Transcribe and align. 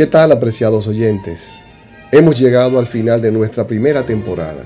¿Qué 0.00 0.06
tal 0.06 0.32
apreciados 0.32 0.86
oyentes? 0.86 1.48
Hemos 2.10 2.40
llegado 2.40 2.78
al 2.78 2.86
final 2.86 3.20
de 3.20 3.30
nuestra 3.30 3.66
primera 3.66 4.06
temporada 4.06 4.64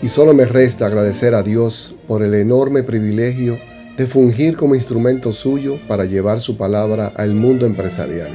y 0.00 0.08
solo 0.08 0.32
me 0.32 0.46
resta 0.46 0.86
agradecer 0.86 1.34
a 1.34 1.42
Dios 1.42 1.94
por 2.08 2.22
el 2.22 2.32
enorme 2.32 2.82
privilegio 2.82 3.58
de 3.98 4.06
fungir 4.06 4.56
como 4.56 4.74
instrumento 4.74 5.30
suyo 5.34 5.76
para 5.86 6.06
llevar 6.06 6.40
su 6.40 6.56
palabra 6.56 7.12
al 7.14 7.34
mundo 7.34 7.66
empresarial, 7.66 8.30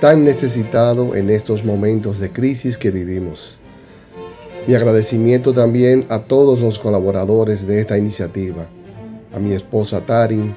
tan 0.00 0.24
necesitado 0.24 1.16
en 1.16 1.28
estos 1.28 1.64
momentos 1.64 2.20
de 2.20 2.30
crisis 2.30 2.78
que 2.78 2.92
vivimos. 2.92 3.58
Mi 4.68 4.76
agradecimiento 4.76 5.52
también 5.54 6.06
a 6.08 6.20
todos 6.20 6.60
los 6.60 6.78
colaboradores 6.78 7.66
de 7.66 7.80
esta 7.80 7.98
iniciativa, 7.98 8.66
a 9.34 9.40
mi 9.40 9.50
esposa 9.54 10.02
Tarin, 10.02 10.54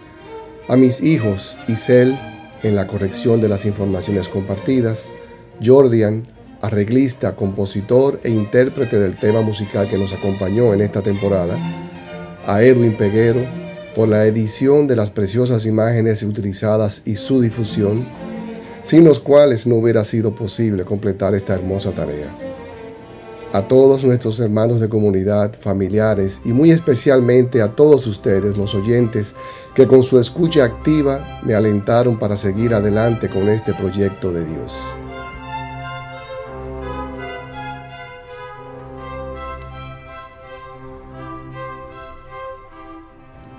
a 0.67 0.75
mis 0.75 1.01
hijos 1.01 1.57
Isel 1.67 2.15
en 2.63 2.75
la 2.75 2.87
corrección 2.87 3.41
de 3.41 3.49
las 3.49 3.65
informaciones 3.65 4.27
compartidas, 4.27 5.11
Jordian, 5.63 6.27
arreglista, 6.61 7.35
compositor 7.35 8.19
e 8.23 8.29
intérprete 8.29 8.99
del 8.99 9.15
tema 9.15 9.41
musical 9.41 9.89
que 9.89 9.97
nos 9.97 10.13
acompañó 10.13 10.73
en 10.73 10.81
esta 10.81 11.01
temporada, 11.01 11.57
a 12.45 12.61
Edwin 12.63 12.93
Peguero 12.93 13.41
por 13.95 14.07
la 14.07 14.25
edición 14.25 14.87
de 14.87 14.95
las 14.95 15.09
preciosas 15.09 15.65
imágenes 15.65 16.23
utilizadas 16.23 17.01
y 17.05 17.15
su 17.15 17.41
difusión, 17.41 18.05
sin 18.83 19.03
los 19.03 19.19
cuales 19.19 19.67
no 19.67 19.75
hubiera 19.75 20.05
sido 20.05 20.35
posible 20.35 20.85
completar 20.85 21.35
esta 21.35 21.55
hermosa 21.55 21.91
tarea. 21.91 22.46
A 23.53 23.61
todos 23.61 24.03
nuestros 24.03 24.41
hermanos 24.41 24.81
de 24.81 24.89
comunidad, 24.89 25.53
familiares 25.57 26.41
y 26.43 26.51
muy 26.51 26.69
especialmente 26.71 27.61
a 27.61 27.69
todos 27.69 28.05
ustedes, 28.05 28.57
los 28.57 28.75
oyentes, 28.75 29.33
que 29.73 29.87
con 29.87 30.03
su 30.03 30.19
escucha 30.19 30.65
activa 30.65 31.39
me 31.43 31.55
alentaron 31.55 32.19
para 32.19 32.35
seguir 32.35 32.73
adelante 32.73 33.29
con 33.29 33.47
este 33.47 33.73
proyecto 33.73 34.33
de 34.33 34.43
Dios. 34.43 34.75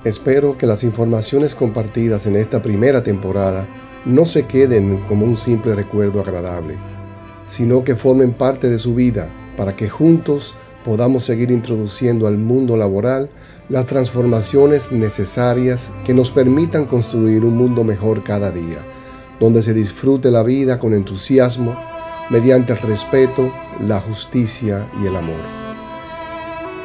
Espero 0.04 0.58
que 0.58 0.66
las 0.66 0.84
informaciones 0.84 1.54
compartidas 1.54 2.26
en 2.26 2.36
esta 2.36 2.60
primera 2.60 3.02
temporada 3.02 3.66
no 4.04 4.26
se 4.26 4.46
queden 4.46 4.98
como 5.08 5.24
un 5.24 5.38
simple 5.38 5.74
recuerdo 5.74 6.20
agradable, 6.20 6.76
sino 7.46 7.84
que 7.84 7.96
formen 7.96 8.32
parte 8.32 8.68
de 8.68 8.78
su 8.78 8.94
vida 8.94 9.30
para 9.58 9.76
que 9.76 9.90
juntos 9.90 10.54
podamos 10.84 11.24
seguir 11.24 11.50
introduciendo 11.50 12.28
al 12.28 12.38
mundo 12.38 12.76
laboral 12.76 13.28
las 13.68 13.86
transformaciones 13.86 14.92
necesarias 14.92 15.90
que 16.06 16.14
nos 16.14 16.30
permitan 16.30 16.86
construir 16.86 17.44
un 17.44 17.56
mundo 17.58 17.84
mejor 17.84 18.22
cada 18.22 18.52
día, 18.52 18.78
donde 19.40 19.62
se 19.62 19.74
disfrute 19.74 20.30
la 20.30 20.44
vida 20.44 20.78
con 20.78 20.94
entusiasmo, 20.94 21.76
mediante 22.30 22.72
el 22.72 22.78
respeto, 22.78 23.52
la 23.86 24.00
justicia 24.00 24.86
y 25.02 25.06
el 25.06 25.16
amor. 25.16 25.40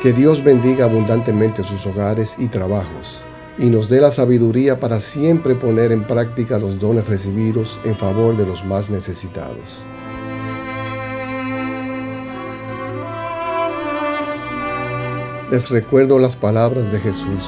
Que 0.02 0.12
Dios 0.12 0.44
bendiga 0.44 0.86
abundantemente 0.86 1.64
sus 1.64 1.86
hogares 1.86 2.36
y 2.40 2.48
trabajos 2.48 3.24
y 3.58 3.68
nos 3.68 3.88
dé 3.88 4.02
la 4.02 4.12
sabiduría 4.12 4.80
para 4.80 5.00
siempre 5.00 5.54
poner 5.54 5.92
en 5.92 6.06
práctica 6.06 6.58
los 6.58 6.80
dones 6.80 7.08
recibidos 7.08 7.80
en 7.86 7.96
favor 7.96 8.36
de 8.36 8.46
los 8.46 8.66
más 8.66 8.90
necesitados. 8.90 9.84
Les 15.54 15.70
recuerdo 15.70 16.18
las 16.18 16.36
palabras 16.36 16.92
de 16.92 17.00
Jesús. 17.00 17.46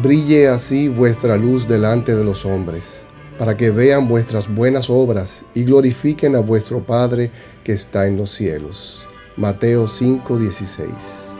Brille 0.00 0.46
así 0.46 0.86
vuestra 0.86 1.36
luz 1.36 1.66
delante 1.66 2.14
de 2.14 2.22
los 2.22 2.46
hombres, 2.46 3.02
para 3.36 3.56
que 3.56 3.70
vean 3.70 4.06
vuestras 4.06 4.46
buenas 4.48 4.88
obras 4.88 5.44
y 5.52 5.64
glorifiquen 5.64 6.36
a 6.36 6.38
vuestro 6.38 6.78
Padre 6.78 7.32
que 7.64 7.72
está 7.72 8.06
en 8.06 8.16
los 8.16 8.30
cielos. 8.30 9.08
Mateo 9.36 9.88
5:16 9.88 11.34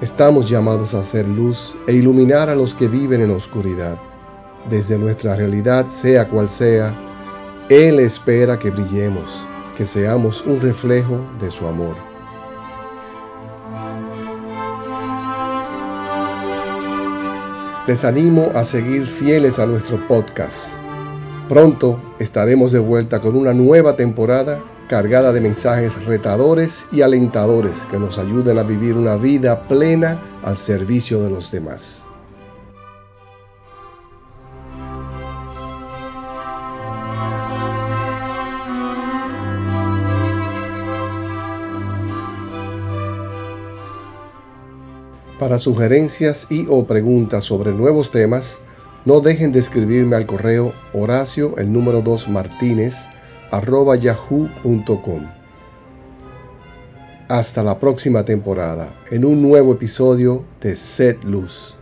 Estamos 0.00 0.50
llamados 0.50 0.94
a 0.94 0.98
hacer 0.98 1.28
luz 1.28 1.76
e 1.86 1.92
iluminar 1.92 2.48
a 2.48 2.56
los 2.56 2.74
que 2.74 2.88
viven 2.88 3.22
en 3.22 3.30
oscuridad. 3.30 3.98
Desde 4.68 4.98
nuestra 4.98 5.36
realidad, 5.36 5.86
sea 5.90 6.28
cual 6.28 6.50
sea, 6.50 6.92
Él 7.68 8.00
espera 8.00 8.58
que 8.58 8.70
brillemos, 8.70 9.46
que 9.76 9.86
seamos 9.86 10.44
un 10.44 10.60
reflejo 10.60 11.20
de 11.38 11.52
su 11.52 11.68
amor. 11.68 12.11
Les 17.84 18.04
animo 18.04 18.52
a 18.54 18.62
seguir 18.62 19.08
fieles 19.08 19.58
a 19.58 19.66
nuestro 19.66 20.06
podcast. 20.06 20.74
Pronto 21.48 22.00
estaremos 22.20 22.70
de 22.70 22.78
vuelta 22.78 23.20
con 23.20 23.34
una 23.34 23.52
nueva 23.54 23.96
temporada 23.96 24.62
cargada 24.88 25.32
de 25.32 25.40
mensajes 25.40 26.04
retadores 26.04 26.86
y 26.92 27.02
alentadores 27.02 27.84
que 27.90 27.98
nos 27.98 28.18
ayuden 28.18 28.58
a 28.58 28.62
vivir 28.62 28.94
una 28.94 29.16
vida 29.16 29.66
plena 29.66 30.22
al 30.44 30.56
servicio 30.56 31.20
de 31.24 31.30
los 31.30 31.50
demás. 31.50 32.04
Para 45.42 45.58
sugerencias 45.58 46.46
y 46.50 46.66
o 46.68 46.86
preguntas 46.86 47.42
sobre 47.42 47.72
nuevos 47.72 48.12
temas, 48.12 48.60
no 49.04 49.18
dejen 49.18 49.50
de 49.50 49.58
escribirme 49.58 50.14
al 50.14 50.24
correo 50.24 50.72
Horacio 50.92 51.56
el 51.58 51.72
número 51.72 52.00
2 52.00 52.28
Martínez 52.28 52.94
arroba. 53.50 53.96
Hasta 57.26 57.64
la 57.64 57.80
próxima 57.80 58.24
temporada 58.24 58.94
en 59.10 59.24
un 59.24 59.42
nuevo 59.42 59.72
episodio 59.72 60.44
de 60.60 60.76
Set 60.76 61.24
Luz. 61.24 61.74